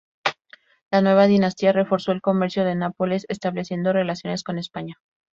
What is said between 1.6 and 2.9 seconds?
reforzó el comercio de